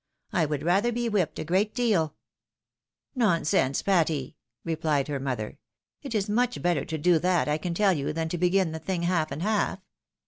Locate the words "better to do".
6.59-7.19